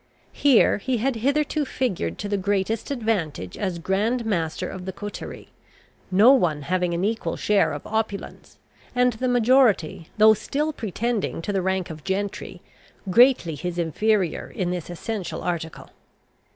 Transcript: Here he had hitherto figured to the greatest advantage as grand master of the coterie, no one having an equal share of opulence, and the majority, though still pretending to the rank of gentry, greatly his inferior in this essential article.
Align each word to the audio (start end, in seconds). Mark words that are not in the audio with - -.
Here 0.33 0.79
he 0.79 0.97
had 0.97 1.17
hitherto 1.17 1.63
figured 1.63 2.17
to 2.17 2.27
the 2.27 2.35
greatest 2.35 2.89
advantage 2.89 3.55
as 3.55 3.77
grand 3.77 4.25
master 4.25 4.67
of 4.67 4.85
the 4.85 4.91
coterie, 4.91 5.49
no 6.09 6.31
one 6.31 6.63
having 6.63 6.95
an 6.95 7.03
equal 7.05 7.37
share 7.37 7.71
of 7.71 7.85
opulence, 7.85 8.57
and 8.95 9.13
the 9.13 9.27
majority, 9.27 10.09
though 10.17 10.33
still 10.33 10.73
pretending 10.73 11.39
to 11.43 11.53
the 11.53 11.61
rank 11.61 11.91
of 11.91 12.03
gentry, 12.03 12.63
greatly 13.11 13.53
his 13.53 13.77
inferior 13.77 14.49
in 14.49 14.71
this 14.71 14.89
essential 14.89 15.43
article. 15.43 15.91